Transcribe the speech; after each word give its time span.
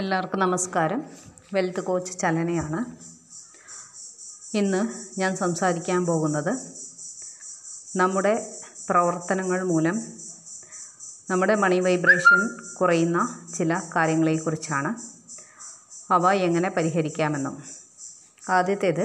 എല്ലാവർക്കും 0.00 0.40
നമസ്കാരം. 0.40 1.00
Wealth 1.54 1.80
coach 1.80 2.18
ചലനയാണ്. 2.18 2.80
ഇന്ന് 4.58 4.80
ഞാൻ 5.20 5.36
സംസാരിക്കാൻ 5.36 6.06
പോകുന്നത് 6.06 6.50
നമ്മുടെ 7.96 8.32
പ്രവർത്തനങ്ങൾ 8.88 9.62
മൂലം 9.70 9.96
നമ്മുടെ 11.30 11.54
മണി 11.54 11.80
വൈബ്രേഷൻ 11.80 12.42
കുറയുന്ന 12.80 13.20
ചില 13.56 13.78
കാര്യങ്ങളെക്കുറിച്ചാണ്. 13.96 14.90
അവ 16.10 16.32
എങ്ങനെ 16.48 16.68
പരിഹരിക്കാമെന്നും. 16.68 17.56
ആദ്യത്തേത് 18.50 19.04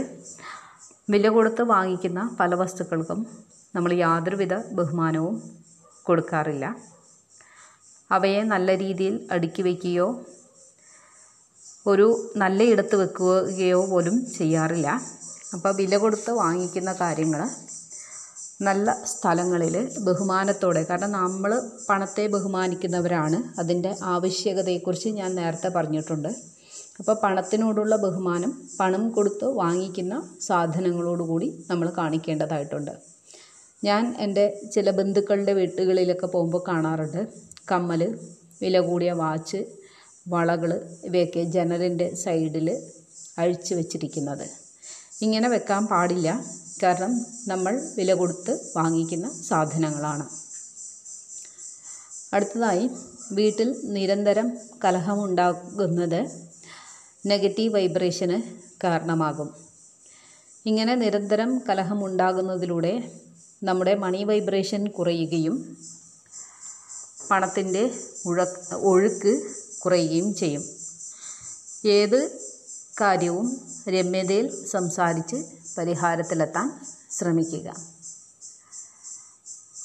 വില 1.09 1.27
കൊടുത്ത് 1.27 1.61
വാങ്ങിക്കുന്ന 1.61 2.37
പല 2.39 2.55
വസ്തുക്കൾക്കും 2.55 3.21
നമ്മൾ 3.75 3.93
യാതൊരുവിധ 3.93 4.53
ബഹുമാനവും 4.53 5.37
കൊടുക്കാറില്ല. 6.03 6.75
അവയെ 8.11 8.43
നല്ല 8.43 8.77
രീതിയിൽ 8.77 9.27
അടുക്കി 9.31 9.61
വയ്ക്കുകയോ 9.61 10.09
ഒരു 11.89 12.07
നല്ല 12.41 12.63
ഇടത്ത് 12.71 12.95
വെക്കുകയോ 12.95 13.79
പോലും 13.91 14.15
ചെയ്യാറില്ല. 14.37 14.87
അപ്പോൾ 15.53 15.71
വില 15.79 15.97
കൊടുത്ത് 15.97 16.31
വാങ്ങിക്കുന്ന 16.31 16.91
കാര്യങ്ങൾ 16.93 17.41
നല്ല 18.67 18.93
സ്ഥലങ്ങളിൽ 19.11 19.75
ബഹുമാനത്തോടെ 20.07 20.81
കാരണം 20.89 21.11
നമ്മൾ 21.11 21.51
പണത്തെ 21.89 22.27
ബഹുമാനിക്കുന്നവരാണ്. 22.27 23.37
അതിന്റെ 23.59 23.95
ആവശ്യകതയെക്കുറിച്ച് 24.13 25.09
ഞാൻ 25.09 25.31
നേരത്തെ 25.35 25.69
പറഞ്ഞിട്ടുണ്ട്. 25.69 26.29
അപ്പോൾ 26.99 27.15
പണത്തിനോടുള്ള 27.23 27.95
ബഹുമാനം 27.95 28.51
പണം 28.79 29.03
കൊടുത്ത് 29.09 29.47
വാങ്ങിക്കുന്ന 29.61 30.15
സാധനങ്ങളോടുകൂടി 30.47 31.65
നമ്മൾ 31.69 31.89
കാണിക്കേണ്ടതായിട്ടുണ്ട്. 31.97 32.91
ഞാൻ 33.83 34.15
എന്റെ 34.19 34.45
ചില 34.73 34.91
ബന്ധുക്കളുടെ 34.91 35.53
വീട്ടുകളിലൊക്കെ 35.53 36.27
പോകുമ്പോൾ 36.27 36.63
കാണാറുണ്ട്. 36.67 37.21
കമ്മൽ 37.71 38.01
വില 38.61 38.79
കൂടിയ 38.79 39.11
വാച്ച് 39.11 39.59
വളകൾ 40.27 40.71
ഇവയൊക്കെ 41.03 41.43
ജനലിന്റെ 41.43 42.15
സൈഡിൽ 42.15 42.67
അഴിച്ചു 43.37 43.75
വെച്ചിരിക്കുന്നത്. 43.75 44.49
ഇങ്ങനെ 45.21 45.49
വെക്കാൻ 45.49 45.87
പാടില്ല. 45.87 46.45
കാരണം 46.83 47.25
നമ്മൾ 47.47 47.81
വില 47.97 48.13
കൊടുത്ത് 48.13 48.59
വാങ്ങിക്കുന്ന 48.77 49.29
സാധനങ്ങളാണ്. 49.49 50.25
അടുത്തതായി 52.33 52.89
വീട്ടിൽ 53.31 53.75
നിരന്തരം 53.83 54.51
കലഹമുണ്ടാകുന്നത് 54.83 56.21
നെഗറ്റീവ് 57.25 57.73
വൈബ്രേഷന് 57.73 58.37
കാരണമാകും. 58.83 59.49
ഇങ്ങനെ 60.65 60.95
നിരന്തരം 60.95 61.61
കലഹമുണ്ടാകുന്നതിലൂടെ 61.69 63.11
നമ്മുടെ 63.63 63.95
മണി 63.95 64.23
വൈബ്രേഷൻ 64.23 64.87
കുറയുകയും 64.87 65.77
പണത്തിന്റെ 67.29 67.91
ഒഴുക്ക് 68.83 69.60
കുറയുകയും 69.85 70.33
ചെയ്യും. 70.35 70.63
ഏത് 71.85 72.39
കാര്യവും 73.01 73.61
രമ്യതയിൽ 73.89 74.65
സംസാരിച്ച് 74.65 75.35
പരിഹാരത്തിലെത്താൻ 75.77 76.79
ശ്രമിക്കുക. 77.11 77.73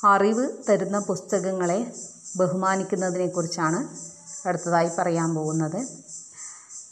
അറിവ് 0.05 0.49
തരുന്ന 0.69 0.99
പുസ്തകങ്ങളെ 0.99 1.93
ബഹുമാനിക്കുന്നതിനെക്കുറിച്ചാണ് 2.37 3.81
അടുത്തതായി 4.49 4.91
പറയാൻ 4.99 5.35
പോകുന്നത്. 5.35 5.87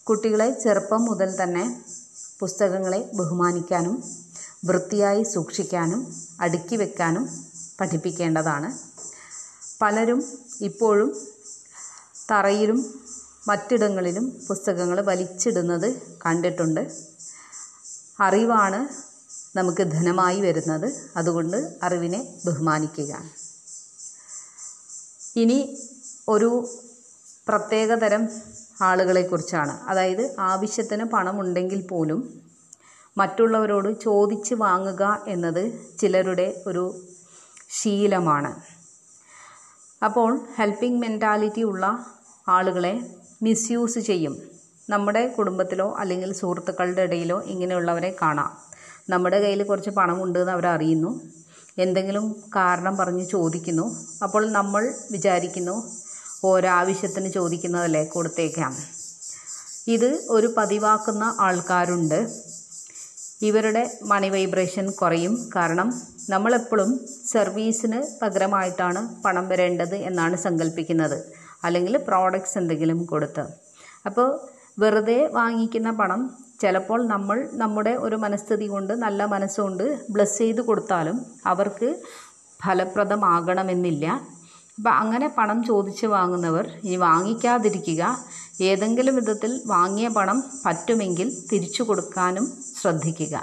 കുട്ടികളെ 0.04 0.60
ചെറുപ്പം 0.60 1.04
മുതൽ 1.04 1.42
തന്നെ 1.42 1.84
പുസ്തകങ്ങളെ 2.40 3.10
ബഹുമാനിക്കാനും 3.14 4.04
വൃത്തിയായി 4.64 5.22
സൂക്ഷിക്കാനും 5.22 6.16
അടുക്കി 6.40 6.76
വെക്കാനും 6.76 7.44
പഠിപ്പിക്കേണ്ടതാണ്. 7.80 8.78
പലരും 9.82 10.38
ഇപ്പോഴും 10.60 11.26
തറയിലും 12.34 12.78
മറ്റിടങ്ങളിലും 13.48 14.26
പുസ്തകങ്ങൾ 14.48 15.00
വലിച്ചിടുന്നത് 15.00 15.88
കണ്ടിട്ടുണ്ട്. 16.26 16.80
അറിവാണ് 18.20 18.80
നമുക്ക് 19.56 19.82
ധനമായി 19.92 20.40
വരുന്നത്. 20.40 20.86
അതുകൊണ്ട് 21.16 21.58
അറിവിനെ 21.82 22.20
ബഹുമാനിക്കുക 22.46 23.12
ഇനി 25.36 25.58
ഒരു 26.28 26.50
പ്രത്യേകതരം 27.48 28.22
ആളുകളെക്കുറിച്ചാണ്. 28.82 29.74
അതായത് 29.88 30.22
ആവശ്യത്തിന് 30.38 31.04
പണമുണ്ടെങ്കിൽ 31.04 31.80
പോലും 31.88 32.20
മറ്റുള്ളവരോട് 33.18 34.00
ചോദിച്ച് 34.00 34.54
വാങ്ങുക 34.54 35.24
എന്നത് 35.28 35.62
ചിലരുടെ 35.98 36.62
ഒരു 36.66 36.84
ശീലമാണ്. 37.70 38.52
അപ്പോൾ 40.04 40.30
ഹെൽപ്പിംഗ് 40.56 41.00
മെന്റാലിറ്റി 41.00 41.62
ഉള്ള 41.62 41.84
ആളുകളെ 42.48 43.00
മിസ്യൂസ് 43.42 43.98
ചെയ്യും. 43.98 44.42
നമ്മുടെ 44.90 45.26
കുടുംബത്തിലോ 45.26 45.94
അല്ലെങ്കിൽ 45.98 46.32
സുഹൃത്തുക്കളുടെ 46.32 47.02
ഇടയിലോ 47.02 47.42
ഇങ്ങനെയുള്ളവരെ 47.42 48.16
കാണാം. 48.22 48.50
നമ്മുടെ 49.10 49.40
കയ്യിൽ 49.40 49.62
കുറച്ച് 49.62 49.90
പണമുണ്ട് 49.90 50.38
എന്ന് 50.38 50.52
അവരറിയുന്നു 50.52 51.20
എന്തെങ്കിലും 51.78 52.36
കാരണം 52.56 52.96
പറഞ്ഞ് 52.96 53.26
ചോദിക്കുന്നു. 53.26 53.96
അപ്പോൾ 54.22 54.50
നമ്മൾ 54.50 54.94
വിചാരിക്കുന്നു 55.12 55.92
ഒരാവശ്യത്തിന് 56.44 57.32
ചോദിക്കുന്നതല്ലേ 57.32 58.04
കൊടുത്തേക്കാം. 58.04 58.76
ഇത് 59.86 60.26
ഒരു 60.28 60.54
പതിവാക്കുന്ന 60.56 61.36
ആൾക്കാരുണ്ട്. 61.40 62.28
ഇവരുടെ 63.42 63.98
മണി 64.02 64.28
വൈബ്രേഷൻ 64.28 64.90
കുറയും. 64.90 65.50
കാരണം 65.56 66.02
നമ്മളെപ്പോഴും 66.30 67.00
സർവീസിന് 67.32 68.02
പകരമായിട്ടാണ് 68.22 69.22
പണം 69.22 69.48
വരേണ്ടത് 69.48 69.94
എന്നാണ് 69.94 70.36
സങ്കല്പിക്കുന്നത് 70.36 71.43
അല്ലെങ്കിൽ 71.64 71.94
പ്രോഡക്റ്റ്സ് 72.08 72.58
എന്തെങ്കിലും 72.60 72.98
കൊടുത്ത്. 73.12 73.44
അപ്പോൾ 74.08 74.28
വെറുതെ 74.82 75.18
വാങ്ങിക്കുന്ന 75.38 75.90
പണം 76.00 76.20
ചിലപ്പോൾ 76.62 77.00
നമ്മൾ 77.12 77.36
നമ്മുടെ 77.62 77.92
ഒരു 78.06 78.16
മനസ്ഥിതി 78.24 78.66
കൊണ്ട് 78.66 78.92
നല്ല 79.04 79.24
മനസ്സുകൊണ്ട് 79.32 79.84
ബ്ലസ് 80.14 80.38
ചെയ്ത് 80.38 80.62
കൊടുത്താലും 80.68 81.16
അവർക്ക് 81.52 81.88
ഫലപ്രദമാകണമെന്നില്ല. 82.66 84.06
അപ്പം 84.78 84.92
അങ്ങനെ 85.02 85.26
പണം 85.38 85.58
ചോദിച്ച് 85.68 86.06
വാങ്ങുന്നവർ 86.14 86.66
ഈ 86.84 86.94
വാങ്ങിക്കാതിരിക്കുക. 87.06 88.02
ഏതെങ്കിലും 88.68 89.14
വിധത്തിൽ 89.20 89.52
വാങ്ങിയ 89.66 90.08
പണം 90.16 90.38
പറ്റുമെങ്കിൽ 90.64 91.28
തിരിച്ചു 91.50 91.82
കൊടുക്കാനും 91.82 92.46
ശ്രദ്ധിക്കുക. 92.80 93.34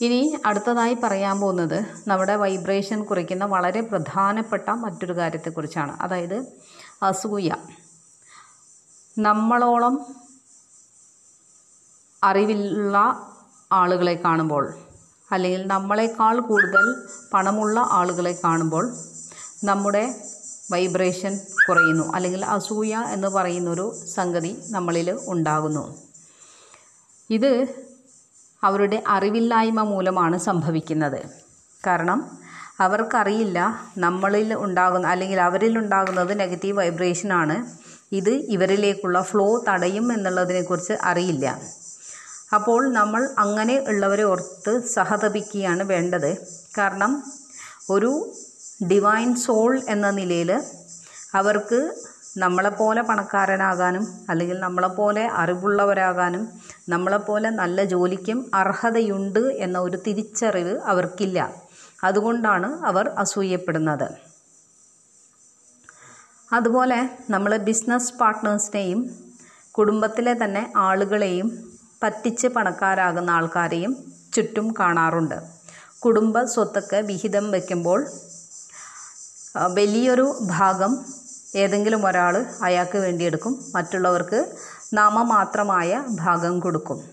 ഇനി 0.00 0.36
അടുത്തതായി 0.46 0.94
പറയാൻ 0.94 1.40
പോകുന്നത് 1.40 1.86
നമ്മുടെ 2.08 2.36
വൈബ്രേഷൻ 2.36 3.04
കുറയ്ക്കുന്ന 3.04 3.44
വളരെ 3.44 3.80
പ്രധാനപ്പെട്ട 3.80 4.70
മറ്റൊരു 4.70 5.16
കാര്യത്തെക്കുറിച്ചാണ്. 5.16 5.96
അതായത് 6.00 6.46
അസൂയ. 7.02 7.50
നമ്മളോളം 9.18 10.14
അറിവില്ല 12.24 12.96
ആളുകളെ 13.72 14.14
കാണുമ്പോൾ 14.14 14.74
അല്ലെങ്കിൽ 15.32 15.66
നമ്മളെക്കാൾ 15.66 16.40
കൂടുതൽ 16.40 16.94
പണമുള്ള 17.34 17.80
ആളുകളെ 17.80 18.38
കാണുമ്പോൾ 18.44 18.96
നമ്മുടെ 19.64 20.14
വൈബ്രേഷൻ 20.72 21.40
കുറയുന്നു 21.68 22.12
അല്ലെങ്കിൽ 22.12 22.44
അസൂയ 22.44 22.96
എന്ന് 22.96 23.28
പറയുന്നൊരു 23.28 23.96
സംഗതി 24.14 24.62
നമ്മളിൽ 24.70 25.18
ഉണ്ടാകുന്നു. 25.26 25.98
ഇത് 27.30 27.85
അവരുടെ 28.66 28.98
അറിവില്ലായ്മ 29.14 29.80
മൂലമാണ് 29.92 30.36
സംഭവിക്കുന്നത്. 30.48 31.20
കാരണം 31.86 32.20
അവർക്കറിയില്ല 32.80 33.58
നമ്മളിൽ 33.98 34.48
ഉണ്ടാകുന്ന 34.64 35.06
അല്ലെങ്കിൽ 35.12 35.40
അവരിൽ 35.48 35.74
ഉണ്ടാകുന്നത് 35.82 36.32
നെഗറ്റീവ് 36.40 36.76
വൈബ്രേഷൻ 36.78 37.30
ആണ്. 37.42 37.56
ഇത് 38.18 38.32
ഇവരിലേക്കുള്ള 38.54 39.18
ഫ്ലോ 39.30 39.46
തടയും 39.68 40.06
എന്നുള്ളതിനെക്കുറിച്ച് 40.12 40.94
അറിയില്ല. 41.10 41.46
അപ്പോൾ 42.56 42.82
നമ്മൾ 42.98 43.22
അങ്ങനെ 43.44 43.76
ഉള്ളവരെ 43.90 44.24
ഓർത്ത് 44.32 44.72
സഹതപിക്കുകയാണ് 44.94 45.82
വേണ്ടത്. 45.92 46.30
കാരണം 46.78 47.12
ഒരു 47.94 48.12
ഡിവൈൻ 48.90 49.30
സോൾ 49.46 49.72
എന്ന 49.94 50.10
നിലയിൽ 50.18 50.50
അവർക്ക് 51.34 51.80
നമ്മളെപ്പോലെ 52.36 53.02
പണക്കാരനാകാനും 53.02 54.06
അല്ലെങ്കിൽ 54.30 54.58
നമ്മളെപ്പോലെ 54.60 55.26
അറിവുള്ളവരാകാനും 55.42 56.42
നമ്മളെപ്പോലെ 56.88 57.50
നല്ല 57.50 57.84
ജോലിക്കും 57.84 58.50
അർഹതയുണ്ട് 58.54 59.38
എന്ന 59.38 59.78
ഒരു 59.78 59.98
തിരിച്ചറിവ് 60.06 60.74
അവർക്കില്ല. 60.92 61.38
അതുകൊണ്ടാണ് 62.04 62.68
അവർ 62.86 63.08
അസൂയപ്പെടുന്നത്. 63.08 64.08
അതുപോലെ 66.52 66.98
നമ്മൾ 67.30 67.56
ബിസിനസ് 67.56 68.12
പാർട്ട്നേഴ്സിനെയും 68.20 69.00
കുടുംബത്തിലെ 69.72 70.34
തന്നെ 70.44 70.72
ആളുകളെയും 70.76 71.48
പറ്റിച്ച് 72.02 72.46
പണക്കാരാകുന്ന 72.46 73.30
ആൾക്കാരെയും 73.30 73.92
ചുറ്റും 74.34 74.74
കാണാറുണ്ട്. 74.80 75.38
കുടുംബ 76.04 76.42
സ്വത്തൊക്കെ 76.44 77.00
വിഹിതം 77.00 77.50
വയ്ക്കുമ്പോൾ 77.50 78.00
വലിയൊരു 79.74 80.26
ഭാഗം 80.56 80.92
ഏതെങ്കിലും 81.54 82.06
ഒരാൾ 82.06 82.46
അയാൾക്ക് 82.62 82.98
വേണ്ടി 82.98 83.24
എടുക്കും 83.24 83.64
മറ്റുള്ളവർക്ക് 83.74 84.46
നാമമാത്രമായ 84.92 86.04
ഭാഗം 86.10 86.60
കൊടുക്കും. 86.60 87.04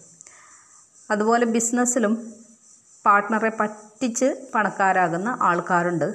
അതുപോലെ 1.11 1.45
ബിസിനസ്സിലും 1.45 2.33
പാർട്ട്ണറെ 3.05 3.51
പറ്റിച്ച് 3.59 4.47
പണക്കാരാകുന്ന 4.55 5.37
ആൾക്കാരുണ്ട്. 5.41 6.13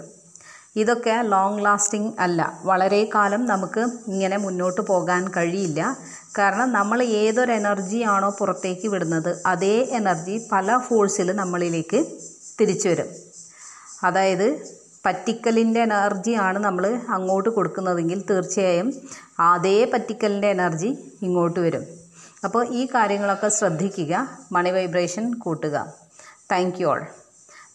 ഇതൊക്കെ 0.77 1.23
ലോങ് 1.23 1.65
ലാസ്റ്റിംഗ് 1.65 2.13
അല്ല. 2.21 2.61
വളരെ 2.65 3.11
കാലം 3.15 3.45
നമുക്ക് 3.47 3.81
ഇങ്ങനെ 3.81 4.37
മുന്നോട്ട് 4.37 4.81
പോകാൻ 4.81 5.29
കഴിയില്ല. 5.37 5.97
കാരണം 6.39 6.73
നമ്മൾ 6.73 7.03
ഏതൊരു 7.03 7.53
എനർജിയാണോ 7.53 8.37
പുറത്തേക്ക് 8.39 8.89
വിടുന്നത് 8.89 9.43
അതേ 9.47 9.89
എനർജി 9.91 10.49
പല 10.53 10.79
ഫോഴ്സിൽ 10.79 11.33
നമ്മളിലേക്ക് 11.33 12.07
തിരിച്ചു 12.61 12.89
വരും 12.89 13.07
അതായത് 14.05 14.78
പറ്റിക്കലിന്റെ 15.09 15.81
എനർജിയാണ് 15.89 16.59
നമ്മൾ 16.65 16.85
അങ്ങോട്ട് 17.17 17.51
കൊടുക്കുന്നതെങ്കിൽ 17.51 18.19
തീർച്ചയായും 18.31 18.89
അതേ 19.51 19.79
പറ്റിക്കലിന്റെ 19.93 20.49
എനർജി 20.57 20.91
ഇങ്ങോട്ട് 21.27 21.61
വരും. 21.67 21.85
അപ്പോൾ 22.45 22.63
ഈ 22.79 22.83
കാര്യങ്ങളൊക്കെ 22.95 23.49
ശ്രദ്ധിക്കുക 23.59 24.15
മണി 24.57 24.71
വൈബ്രേഷൻ 24.77 25.25
കൂട്ടുക. 25.45 25.77
താങ്ക് 26.53 26.81
യു 26.81 26.89
ഓൾ 26.93 27.01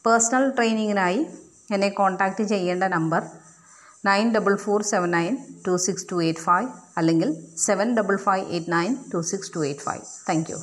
പേഴ്സണൽ 0.05 0.45
ട്രെയിനിങ്ങിനായി 0.57 1.19
എന്നെ 1.75 1.89
കോൺടാക്റ്റ് 1.99 2.43
ചെയ്യേണ്ട 2.43 2.85
number 2.95 3.21
nine 4.05 4.27
double 4.35 4.55
four 4.65 4.81
seven 4.91 5.11
nine 5.17 5.33
two 5.67 5.73
six 5.85 6.07
two 6.11 6.17
eight 6.25 6.45
five 6.47 6.69
അല്ലെങ്കിൽ 6.97 7.29
seven 7.67 7.89
double 7.99 8.17
five 8.27 8.45
eight 8.55 8.73
nine 8.77 8.93
two 9.13 9.21
six 9.31 9.51
two 9.55 9.61
eight 9.69 9.85
five 9.87 10.05
thank 10.29 10.49
you 10.51 10.59